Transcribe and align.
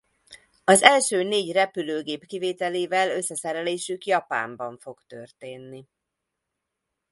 Az 0.63 0.81
első 0.81 1.23
négy 1.23 1.51
repülőgép 1.51 2.25
kivételével 2.25 3.09
összeszerelésük 3.11 4.05
Japánban 4.05 4.77
fog 4.77 5.01
történni. 5.07 5.87